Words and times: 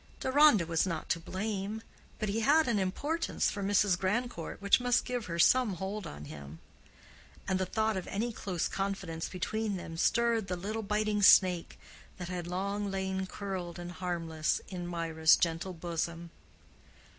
Deronda 0.19 0.65
was 0.65 0.87
not 0.87 1.09
to 1.09 1.19
blame, 1.19 1.83
but 2.17 2.27
he 2.27 2.39
had 2.39 2.67
an 2.67 2.79
importance 2.79 3.51
for 3.51 3.61
Mrs. 3.61 3.95
Grandcourt 3.99 4.59
which 4.59 4.79
must 4.79 5.05
give 5.05 5.27
her 5.27 5.37
some 5.37 5.75
hold 5.75 6.07
on 6.07 6.25
him. 6.25 6.57
And 7.47 7.59
the 7.59 7.67
thought 7.67 7.95
of 7.95 8.07
any 8.07 8.33
close 8.33 8.67
confidence 8.67 9.29
between 9.29 9.77
them 9.77 9.97
stirred 9.97 10.47
the 10.47 10.57
little 10.57 10.81
biting 10.81 11.21
snake 11.21 11.77
that 12.17 12.29
had 12.29 12.47
long 12.47 12.89
lain 12.89 13.27
curled 13.27 13.77
and 13.77 13.91
harmless 13.91 14.59
in 14.69 14.87
Mirah's 14.87 15.35
gentle 15.37 15.71
bosom. 15.73 16.31